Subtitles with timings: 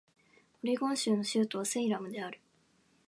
[0.63, 2.39] オレゴン州の州都はセイラムである